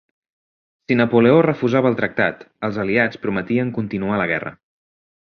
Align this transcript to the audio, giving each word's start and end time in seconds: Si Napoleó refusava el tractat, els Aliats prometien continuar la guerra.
Si 0.87 0.95
Napoleó 1.01 1.43
refusava 1.49 1.91
el 1.93 1.97
tractat, 2.01 2.41
els 2.69 2.81
Aliats 2.85 3.21
prometien 3.27 3.73
continuar 3.81 4.19
la 4.23 4.27
guerra. 4.33 4.55